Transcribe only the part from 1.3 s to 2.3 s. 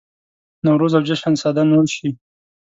سده نور شي.